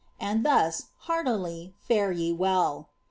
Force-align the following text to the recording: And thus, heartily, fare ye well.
And 0.19 0.43
thus, 0.43 0.85
heartily, 1.05 1.75
fare 1.79 2.11
ye 2.11 2.33
well. 2.33 2.89